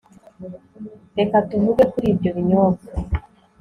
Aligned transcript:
reka 1.17 1.37
tuvuge 1.49 1.83
kuri 1.91 2.05
ibyo 2.13 2.29
binyobwa 2.37 2.89